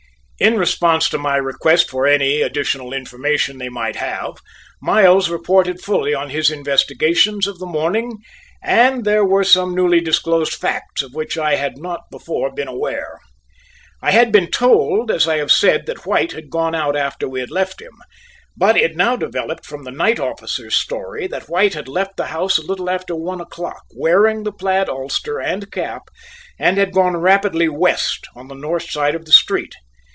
In 0.43 0.57
response 0.57 1.07
to 1.09 1.19
my 1.19 1.35
request 1.37 1.91
for 1.91 2.07
any 2.07 2.41
additional 2.41 2.93
information 2.93 3.59
they 3.59 3.69
might 3.69 3.95
have, 3.97 4.37
Miles 4.81 5.29
reported 5.29 5.81
fully 5.83 6.15
on 6.15 6.31
his 6.31 6.49
investigations 6.49 7.45
of 7.45 7.59
the 7.59 7.67
morning 7.67 8.17
and 8.63 9.05
there 9.05 9.23
were 9.23 9.43
some 9.43 9.75
newly 9.75 9.99
disclosed 9.99 10.55
facts 10.55 11.03
of 11.03 11.13
which 11.13 11.37
I 11.37 11.57
had 11.57 11.77
not 11.77 12.09
before 12.09 12.51
been 12.51 12.67
aware. 12.67 13.19
I 14.01 14.09
had 14.09 14.31
been 14.31 14.47
told, 14.49 15.11
as 15.11 15.27
I 15.27 15.37
have 15.37 15.51
said, 15.51 15.85
that 15.85 16.07
White 16.07 16.31
had 16.31 16.49
gone 16.49 16.73
out 16.73 16.95
after 16.95 17.29
we 17.29 17.39
had 17.39 17.51
left 17.51 17.79
him, 17.79 17.93
but 18.57 18.75
it 18.75 18.95
now 18.95 19.15
developed 19.15 19.67
from 19.67 19.83
the 19.83 19.91
night 19.91 20.19
officer's 20.19 20.73
story 20.73 21.27
that 21.27 21.49
White 21.49 21.75
had 21.75 21.87
left 21.87 22.17
the 22.17 22.25
house 22.33 22.57
a 22.57 22.65
little 22.65 22.89
after 22.89 23.15
one 23.15 23.41
o'clock 23.41 23.83
wearing 23.95 24.41
the 24.41 24.51
plaid 24.51 24.89
ulster 24.89 25.39
and 25.39 25.71
cap 25.71 26.09
and 26.57 26.79
had 26.79 26.93
gone 26.93 27.15
rapidly 27.17 27.69
west 27.69 28.25
on 28.35 28.47
the 28.47 28.55
north 28.55 28.89
side 28.89 29.13
of 29.13 29.25
the 29.25 29.31
street. 29.31 29.75